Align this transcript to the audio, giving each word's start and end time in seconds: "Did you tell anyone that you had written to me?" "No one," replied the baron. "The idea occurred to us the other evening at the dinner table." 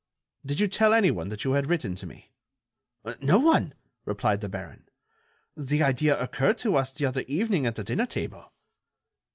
"Did 0.43 0.59
you 0.59 0.67
tell 0.67 0.95
anyone 0.95 1.29
that 1.29 1.43
you 1.43 1.51
had 1.51 1.67
written 1.67 1.93
to 1.93 2.07
me?" 2.07 2.31
"No 3.21 3.37
one," 3.37 3.75
replied 4.03 4.41
the 4.41 4.49
baron. 4.49 4.89
"The 5.55 5.83
idea 5.83 6.19
occurred 6.19 6.57
to 6.57 6.75
us 6.75 6.91
the 6.91 7.05
other 7.05 7.21
evening 7.27 7.67
at 7.67 7.75
the 7.75 7.83
dinner 7.83 8.07
table." 8.07 8.51